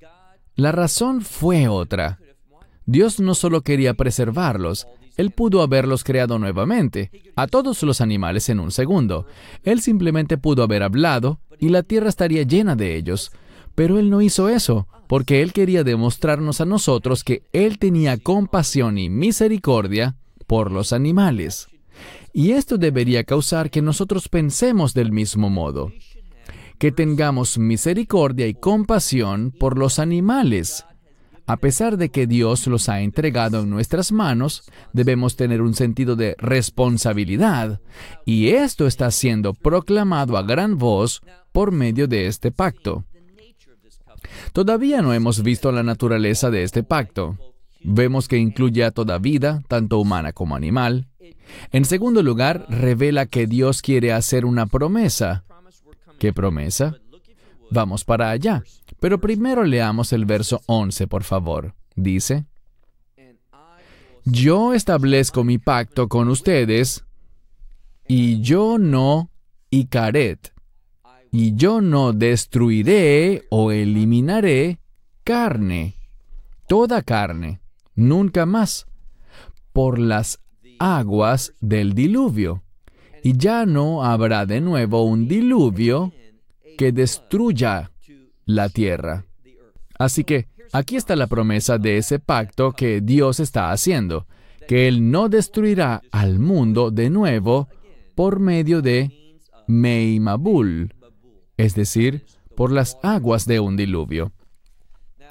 [0.56, 2.20] La razón fue otra.
[2.86, 8.60] Dios no solo quería preservarlos, Él pudo haberlos creado nuevamente, a todos los animales en
[8.60, 9.28] un segundo.
[9.64, 13.32] Él simplemente pudo haber hablado y la tierra estaría llena de ellos.
[13.76, 18.98] Pero Él no hizo eso, porque Él quería demostrarnos a nosotros que Él tenía compasión
[18.98, 20.16] y misericordia
[20.48, 21.68] por los animales.
[22.34, 25.92] Y esto debería causar que nosotros pensemos del mismo modo,
[26.80, 30.86] que tengamos misericordia y compasión por los animales.
[31.46, 36.16] A pesar de que Dios los ha entregado en nuestras manos, debemos tener un sentido
[36.16, 37.82] de responsabilidad,
[38.26, 43.04] y esto está siendo proclamado a gran voz por medio de este pacto.
[44.54, 47.38] Todavía no hemos visto la naturaleza de este pacto.
[47.84, 51.08] Vemos que incluye a toda vida, tanto humana como animal,
[51.72, 55.44] en segundo lugar, revela que Dios quiere hacer una promesa.
[56.20, 56.96] ¿Qué promesa?
[57.70, 58.64] Vamos para allá.
[59.04, 61.76] Pero primero leamos el verso 11, por favor.
[61.94, 62.46] Dice,
[64.24, 67.04] Yo establezco mi pacto con ustedes,
[68.08, 69.30] y yo no
[69.70, 70.54] icaret,
[71.32, 74.80] y yo no destruiré o eliminaré
[75.26, 75.96] carne,
[76.70, 77.60] toda carne,
[77.96, 78.88] nunca más,
[79.74, 80.40] por las
[80.80, 82.64] aguas del diluvio.
[83.22, 86.14] Y ya no habrá de nuevo un diluvio
[86.78, 87.90] que destruya
[88.46, 89.26] la tierra.
[89.98, 94.28] Así que aquí está la promesa de ese pacto que Dios está haciendo,
[94.68, 97.68] que Él no destruirá al mundo de nuevo
[98.16, 100.94] por medio de Meimabul,
[101.58, 102.26] es decir,
[102.56, 104.32] por las aguas de un diluvio.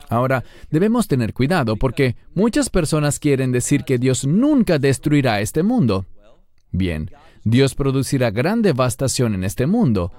[0.08, 6.06] Ahora, debemos tener cuidado porque muchas personas quieren decir que Dios nunca destruirá este mundo.
[6.70, 7.10] Bien,
[7.44, 10.12] Dios producirá gran devastación en este mundo.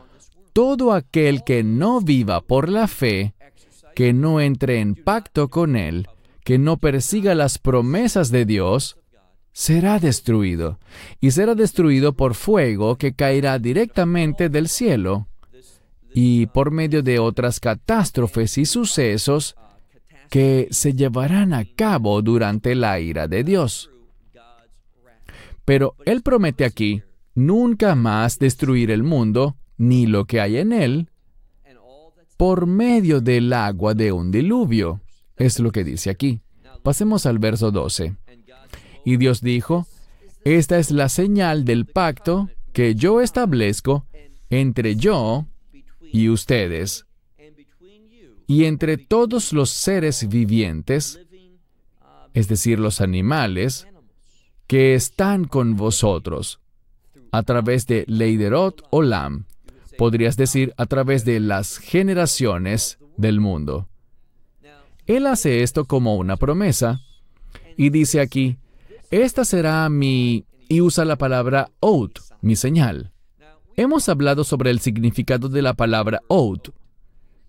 [0.53, 3.33] Todo aquel que no viva por la fe,
[3.95, 6.07] que no entre en pacto con Él,
[6.43, 8.97] que no persiga las promesas de Dios,
[9.51, 10.79] será destruido,
[11.19, 15.27] y será destruido por fuego que caerá directamente del cielo,
[16.13, 19.55] y por medio de otras catástrofes y sucesos
[20.29, 23.89] que se llevarán a cabo durante la ira de Dios.
[25.65, 27.01] Pero Él promete aquí
[27.35, 31.09] nunca más destruir el mundo ni lo que hay en él
[32.37, 35.01] por medio del agua de un diluvio.
[35.37, 36.41] Es lo que dice aquí.
[36.81, 38.15] Pasemos al verso 12.
[39.05, 39.87] Y Dios dijo,
[40.43, 44.05] esta es la señal del pacto que yo establezco
[44.49, 45.45] entre yo
[46.11, 47.05] y ustedes
[48.47, 51.19] y entre todos los seres vivientes,
[52.33, 53.87] es decir, los animales,
[54.67, 56.59] que están con vosotros,
[57.31, 59.45] a través de Leiderot o Lam,
[59.97, 63.87] podrías decir a través de las generaciones del mundo.
[65.05, 67.01] Él hace esto como una promesa
[67.77, 68.57] y dice aquí,
[69.11, 70.45] esta será mi...
[70.69, 73.11] y usa la palabra out, mi señal.
[73.75, 76.69] Hemos hablado sobre el significado de la palabra out.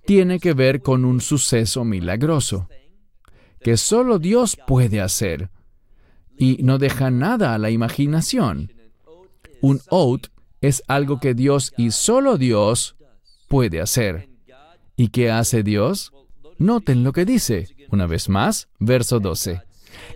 [0.07, 2.69] Tiene que ver con un suceso milagroso,
[3.61, 5.51] que solo Dios puede hacer,
[6.37, 8.73] y no deja nada a la imaginación.
[9.61, 10.29] Un out
[10.67, 12.97] es algo que Dios y solo Dios
[13.49, 14.31] puede hacer.
[14.97, 16.11] ¿Y qué hace Dios?
[16.57, 17.69] Noten lo que dice.
[17.91, 19.61] Una vez más, verso 12.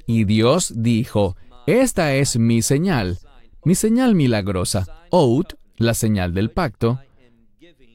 [0.07, 1.36] Y Dios dijo,
[1.66, 3.18] esta es mi señal,
[3.62, 6.99] mi señal milagrosa, out, la señal del pacto,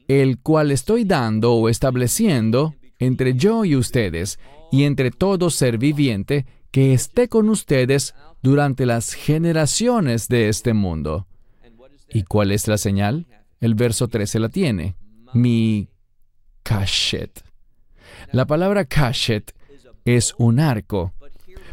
[0.06, 4.38] el cual estoy dando o estableciendo entre yo y ustedes,
[4.70, 11.26] y entre todo ser viviente que esté con ustedes durante las generaciones de este mundo.
[12.08, 13.26] ¿Y cuál es la señal?
[13.60, 14.96] El verso 13 la tiene.
[15.32, 15.88] Mi
[16.62, 17.42] kashet.
[18.32, 19.54] La palabra kashet
[20.04, 21.12] es un arco.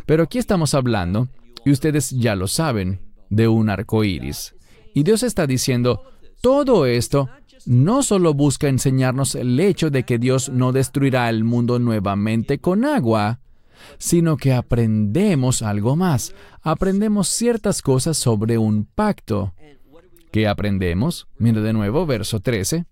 [0.06, 1.30] Pero aquí estamos hablando,
[1.66, 4.56] y ustedes ya lo saben, de un arco iris.
[4.94, 6.04] Y Dios está diciendo,
[6.42, 7.30] todo esto
[7.66, 12.86] no solo busca enseñarnos el hecho de que Dios no destruirá el mundo nuevamente con
[12.86, 13.40] agua,
[13.98, 16.34] sino que aprendemos algo más.
[16.62, 19.54] Aprendemos ciertas cosas sobre un pacto.
[20.32, 21.28] ¿Qué aprendemos?
[21.38, 22.86] Mira de nuevo, verso 13.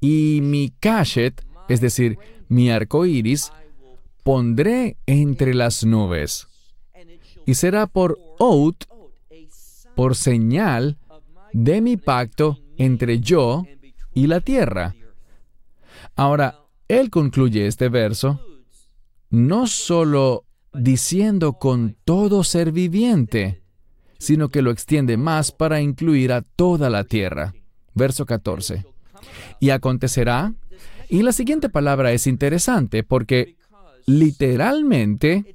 [0.00, 3.52] Y mi kashet, es decir, mi arco iris,
[4.22, 6.46] pondré entre las nubes.
[7.46, 8.84] Y será por out,
[9.94, 10.98] por señal
[11.52, 13.64] de mi pacto entre yo
[14.12, 14.94] y la tierra.
[16.16, 18.40] Ahora, él concluye este verso
[19.30, 23.63] no solo diciendo con todo ser viviente,
[24.18, 27.54] sino que lo extiende más para incluir a toda la tierra.
[27.94, 28.84] Verso 14.
[29.60, 30.54] Y acontecerá,
[31.08, 33.56] y la siguiente palabra es interesante porque
[34.06, 35.54] literalmente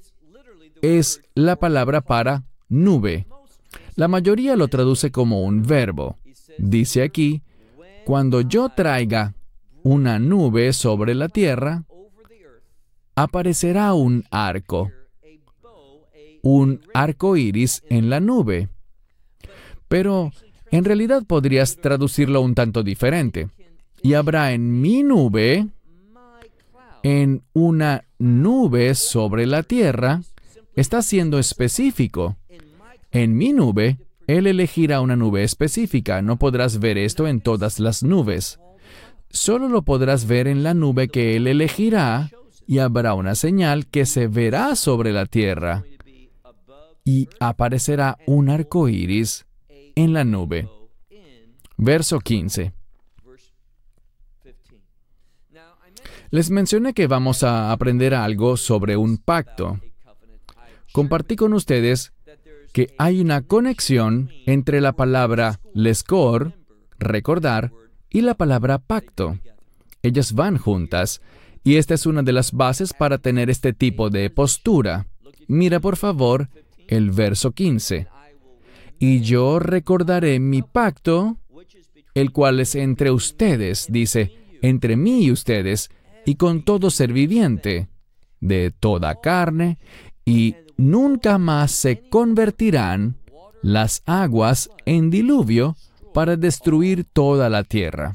[0.82, 3.26] es la palabra para nube.
[3.96, 6.16] La mayoría lo traduce como un verbo.
[6.58, 7.42] Dice aquí,
[8.04, 9.34] cuando yo traiga
[9.82, 11.84] una nube sobre la tierra,
[13.14, 14.90] aparecerá un arco,
[16.42, 18.68] un arco iris en la nube.
[19.88, 20.30] Pero
[20.70, 23.48] en realidad podrías traducirlo un tanto diferente.
[24.02, 25.66] Y habrá en mi nube,
[27.02, 30.22] en una nube sobre la tierra,
[30.76, 32.36] está siendo específico.
[33.10, 33.98] En mi nube
[34.36, 36.22] él elegirá una nube específica.
[36.22, 38.60] No podrás ver esto en todas las nubes.
[39.28, 42.30] Solo lo podrás ver en la nube que Él elegirá
[42.64, 45.82] y habrá una señal que se verá sobre la tierra.
[47.04, 49.46] Y aparecerá un arco iris
[49.94, 50.68] en la nube.
[51.76, 52.72] Verso 15.
[56.30, 59.80] Les mencioné que vamos a aprender algo sobre un pacto.
[60.92, 62.12] Compartí con ustedes
[62.72, 66.52] que hay una conexión entre la palabra lescor,
[66.98, 67.72] recordar,
[68.10, 69.38] y la palabra pacto.
[70.02, 71.20] Ellas van juntas,
[71.64, 75.06] y esta es una de las bases para tener este tipo de postura.
[75.48, 76.48] Mira por favor
[76.90, 78.08] el verso 15.
[78.98, 81.38] Y yo recordaré mi pacto,
[82.12, 85.88] el cual es entre ustedes, dice, entre mí y ustedes,
[86.26, 87.88] y con todo ser viviente,
[88.40, 89.78] de toda carne,
[90.24, 93.16] y nunca más se convertirán
[93.62, 95.76] las aguas en diluvio
[96.12, 98.14] para destruir toda la tierra.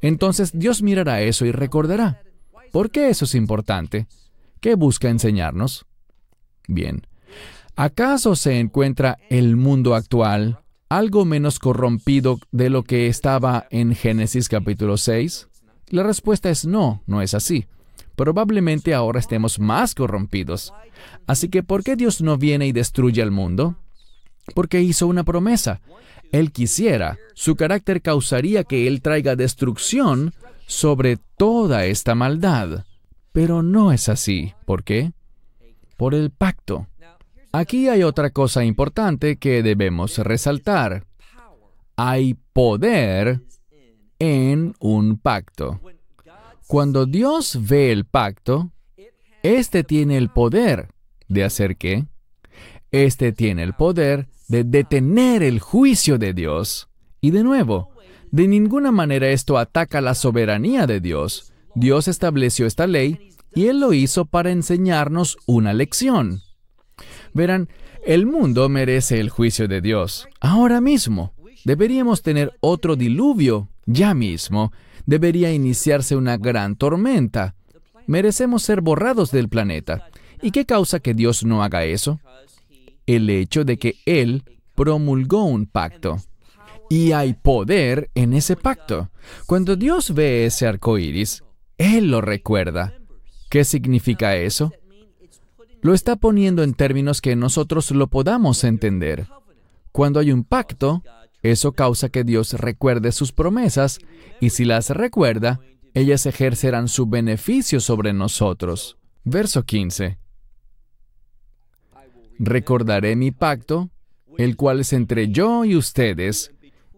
[0.00, 2.22] Entonces Dios mirará eso y recordará.
[2.70, 4.06] ¿Por qué eso es importante?
[4.60, 5.86] ¿Qué busca enseñarnos?
[6.66, 7.06] Bien,
[7.78, 10.60] ¿acaso se encuentra el mundo actual
[10.90, 15.48] algo menos corrompido de lo que estaba en Génesis capítulo 6?
[15.88, 17.66] La respuesta es no, no es así
[18.18, 20.74] probablemente ahora estemos más corrompidos.
[21.28, 23.76] Así que, ¿por qué Dios no viene y destruye al mundo?
[24.54, 25.80] Porque hizo una promesa.
[26.32, 30.34] Él quisiera, su carácter causaría que Él traiga destrucción
[30.66, 32.84] sobre toda esta maldad.
[33.32, 34.52] Pero no es así.
[34.66, 35.12] ¿Por qué?
[35.96, 36.88] Por el pacto.
[37.52, 41.06] Aquí hay otra cosa importante que debemos resaltar.
[41.96, 43.40] Hay poder
[44.18, 45.80] en un pacto.
[46.66, 48.72] Cuando Dios ve el pacto,
[49.42, 50.90] éste tiene el poder
[51.28, 52.06] de hacer qué?
[52.90, 56.88] Este tiene el poder de detener el juicio de Dios.
[57.20, 57.90] Y de nuevo,
[58.30, 61.52] de ninguna manera esto ataca la soberanía de Dios.
[61.74, 66.42] Dios estableció esta ley y Él lo hizo para enseñarnos una lección.
[67.34, 67.68] Verán,
[68.04, 70.28] el mundo merece el juicio de Dios.
[70.40, 71.32] Ahora mismo,
[71.64, 74.72] deberíamos tener otro diluvio, ya mismo,
[75.06, 77.54] debería iniciarse una gran tormenta.
[78.06, 80.10] Merecemos ser borrados del planeta.
[80.42, 82.20] ¿Y qué causa que Dios no haga eso?
[83.06, 86.18] El hecho de que Él promulgó un pacto.
[86.90, 89.10] Y hay poder en ese pacto.
[89.46, 91.42] Cuando Dios ve ese arco iris,
[91.76, 92.94] Él lo recuerda.
[93.50, 94.72] ¿Qué significa eso?
[95.80, 99.28] Lo está poniendo en términos que nosotros lo podamos entender.
[99.92, 101.02] Cuando hay un pacto,
[101.42, 103.98] eso causa que Dios recuerde sus promesas
[104.40, 105.60] y si las recuerda,
[105.94, 108.98] ellas ejercerán su beneficio sobre nosotros.
[109.24, 110.18] Verso 15.
[112.38, 113.90] Recordaré mi pacto,
[114.36, 116.52] el cual es entre yo y ustedes,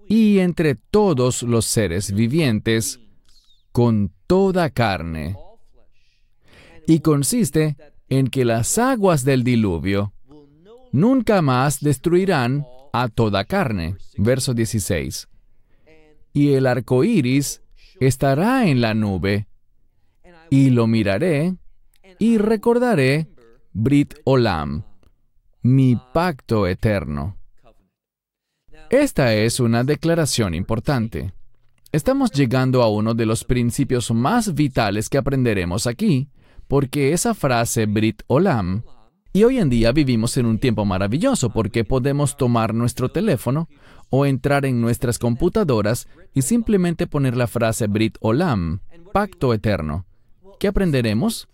[0.08, 3.00] y entre todos los seres vivientes,
[3.72, 5.36] con toda carne.
[6.86, 7.76] Y consiste
[8.10, 10.12] en que las aguas del diluvio
[10.92, 13.96] nunca más destruirán a toda carne.
[14.18, 15.28] Verso 16.
[16.32, 17.62] Y el arco iris
[18.00, 19.46] estará en la nube,
[20.50, 21.54] y lo miraré,
[22.18, 23.28] y recordaré
[23.72, 24.82] Brit Olam,
[25.62, 27.36] mi pacto eterno.
[28.90, 31.32] Esta es una declaración importante.
[31.92, 36.28] Estamos llegando a uno de los principios más vitales que aprenderemos aquí,
[36.70, 38.84] porque esa frase Brit Olam
[39.32, 43.68] y hoy en día vivimos en un tiempo maravilloso porque podemos tomar nuestro teléfono
[44.08, 50.06] o entrar en nuestras computadoras y simplemente poner la frase Brit Olam, pacto eterno.
[50.60, 51.48] ¿Qué aprenderemos?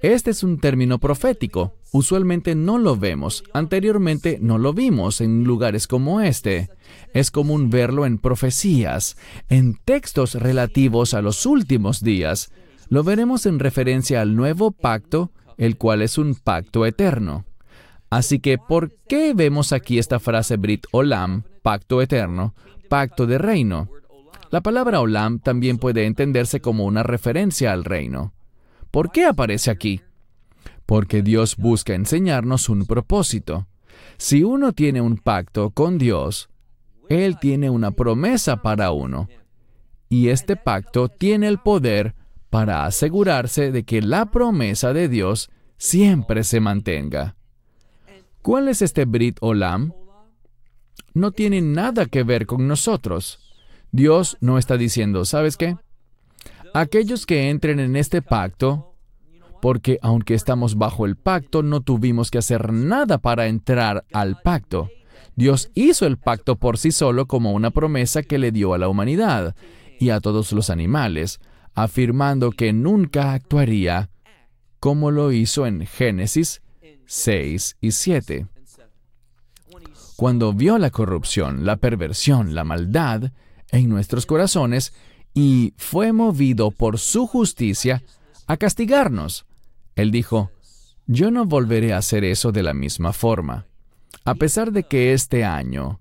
[0.00, 1.74] Este es un término profético.
[1.90, 3.42] Usualmente no lo vemos.
[3.52, 6.70] Anteriormente no lo vimos en lugares como este.
[7.14, 9.16] Es común verlo en profecías,
[9.48, 12.52] en textos relativos a los últimos días.
[12.92, 17.46] Lo veremos en referencia al nuevo pacto el cual es un pacto eterno.
[18.10, 22.54] Así que, ¿por qué vemos aquí esta frase Brit Olam, pacto eterno,
[22.90, 23.88] pacto de reino?
[24.50, 28.34] La palabra Olam también puede entenderse como una referencia al reino.
[28.90, 30.02] ¿Por qué aparece aquí?
[30.84, 33.68] Porque Dios busca enseñarnos un propósito.
[34.18, 36.50] Si uno tiene un pacto con Dios,
[37.08, 39.30] Él tiene una promesa para uno.
[40.10, 42.16] Y este pacto tiene el poder
[42.52, 45.48] para asegurarse de que la promesa de Dios
[45.78, 47.34] siempre se mantenga.
[48.42, 49.94] ¿Cuál es este Brit Olam?
[51.14, 53.38] No tiene nada que ver con nosotros.
[53.90, 55.78] Dios no está diciendo, ¿sabes qué?
[56.74, 58.96] Aquellos que entren en este pacto,
[59.62, 64.90] porque aunque estamos bajo el pacto, no tuvimos que hacer nada para entrar al pacto.
[65.36, 68.90] Dios hizo el pacto por sí solo como una promesa que le dio a la
[68.90, 69.56] humanidad
[69.98, 71.40] y a todos los animales
[71.74, 74.10] afirmando que nunca actuaría
[74.80, 76.60] como lo hizo en Génesis
[77.06, 78.46] 6 y 7.
[80.16, 83.32] Cuando vio la corrupción, la perversión, la maldad
[83.70, 84.92] en nuestros corazones
[85.34, 88.02] y fue movido por su justicia
[88.46, 89.46] a castigarnos,
[89.94, 90.50] Él dijo,
[91.06, 93.66] yo no volveré a hacer eso de la misma forma.
[94.24, 96.00] A pesar de que este año,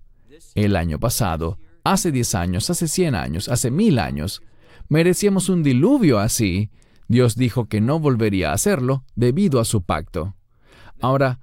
[0.55, 4.41] el año pasado, hace 10 años, hace 100 años, hace mil años,
[4.91, 6.69] merecíamos un diluvio así,
[7.07, 10.35] Dios dijo que no volvería a hacerlo debido a su pacto.
[10.99, 11.39] Ahora,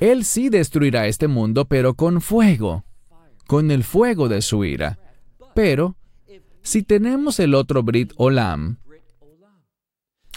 [0.00, 2.84] Él sí destruirá este mundo, pero con fuego,
[3.46, 4.98] con el fuego de su ira.
[5.54, 5.96] Pero,
[6.62, 8.78] si tenemos el otro Brit Olam,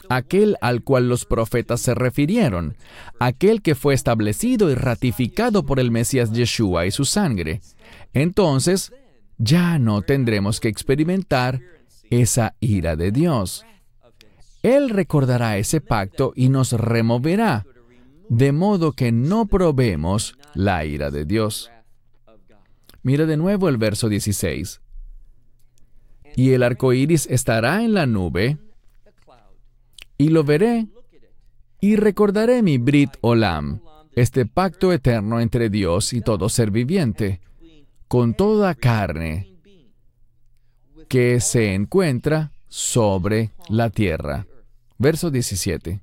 [0.10, 2.76] aquel al cual los profetas se refirieron,
[3.18, 7.62] aquel que fue establecido y ratificado por el Mesías Yeshua y su sangre,
[8.12, 8.92] entonces
[9.38, 11.62] ya no tendremos que experimentar
[12.12, 13.66] esa ira de Dios.
[14.62, 17.66] Él recordará ese pacto y nos removerá,
[18.30, 21.72] de modo que no probemos la ira de Dios.
[23.02, 24.82] Mira de nuevo el verso 16.
[26.36, 28.58] Y el arco iris estará en la nube,
[30.18, 30.88] y lo veré,
[31.80, 33.82] y recordaré mi Brit Olam,
[34.16, 37.42] este pacto eterno entre Dios y todo ser viviente,
[38.08, 39.51] con toda carne
[41.12, 44.48] que se encuentra sobre la tierra.
[44.98, 46.00] Verso 17.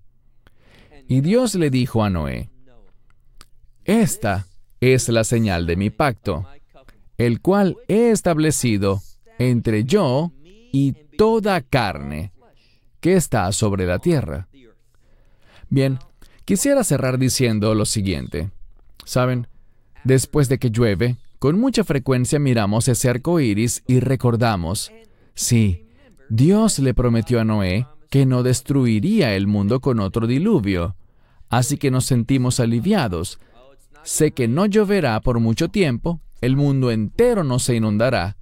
[1.09, 2.51] Y Dios le dijo a Noé,
[3.87, 4.47] Esta
[4.83, 6.47] es la señal de mi pacto,
[7.17, 9.01] el cual he establecido
[9.39, 10.31] entre yo
[10.73, 12.33] y toda carne
[13.01, 14.47] que está sobre la tierra.
[15.71, 16.01] Bien,
[16.45, 18.51] quisiera cerrar diciendo lo siguiente.
[19.07, 19.47] Saben,
[20.05, 24.91] después de que llueve, con mucha frecuencia miramos ese arco iris y recordamos,
[25.35, 25.87] sí,
[26.29, 30.97] Dios le prometió a Noé que no destruiría el mundo con otro diluvio.
[31.49, 33.39] Así que nos sentimos aliviados.
[34.03, 38.37] Sé que no lloverá por mucho tiempo, el mundo entero no se inundará.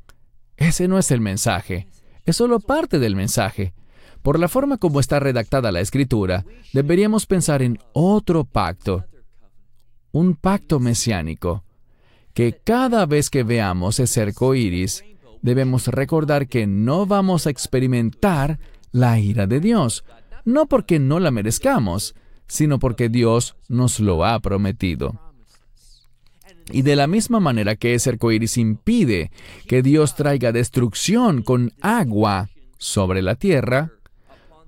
[0.57, 1.89] Ese no es el mensaje,
[2.25, 3.75] es solo parte del mensaje,
[4.23, 9.05] Por la forma como está redactada la escritura, deberíamos pensar en otro pacto,
[10.11, 11.63] un pacto mesiánico,
[12.37, 15.03] que cada vez que veamos ese arco iris,
[15.41, 18.61] debemos recordar que no vamos a experimentar
[18.93, 20.05] la ira de Dios,
[20.45, 22.15] no porque no la merezcamos,
[22.47, 25.19] sino porque Dios nos lo ha prometido.
[26.71, 29.31] Y de la misma manera que ese arco iris impide
[29.67, 33.93] que Dios traiga destrucción con agua sobre la tierra,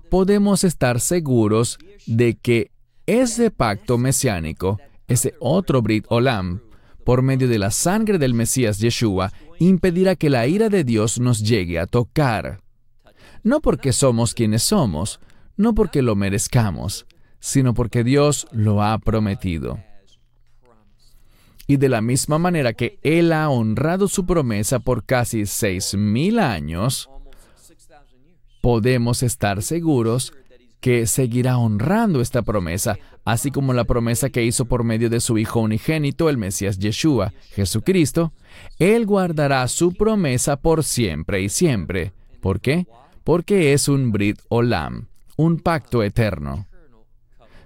[0.09, 2.71] podemos estar seguros de que
[3.05, 6.61] ese pacto mesiánico, ese otro Brit Olam,
[7.09, 11.39] por medio de la sangre del Mesías Yeshua, impedirá que la ira de Dios nos
[11.39, 12.61] llegue a tocar.
[13.41, 15.19] No porque somos quienes somos,
[15.57, 17.07] no porque lo merezcamos,
[17.39, 19.79] sino porque Dios lo ha prometido.
[21.65, 26.37] Y de la misma manera que Él ha honrado su promesa por casi seis mil
[26.37, 27.09] años,
[28.61, 30.31] podemos estar seguros
[30.79, 35.37] que seguirá honrando esta promesa, así como la promesa que hizo por medio de su
[35.37, 38.33] Hijo unigénito, el Mesías Yeshua, Jesucristo,
[38.77, 42.13] Él guardará su promesa por siempre y siempre.
[42.41, 42.87] ¿Por qué?
[43.23, 46.67] Porque es un Brit Olam, un pacto eterno.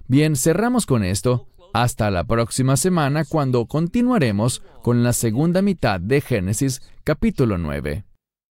[0.06, 1.48] Bien, cerramos con esto.
[1.72, 8.04] Hasta la próxima semana cuando continuaremos con la segunda mitad de Génesis capítulo 9.